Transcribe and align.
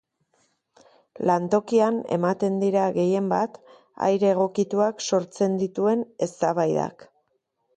Lantokian 1.29 1.99
ematen 2.17 2.57
dira 2.63 2.85
gehien 2.95 3.27
bat, 3.33 3.59
aire 4.09 4.31
egokituak 4.37 5.05
sortzen 5.11 5.59
dituen 5.65 6.03
eztabaidak. 6.29 7.07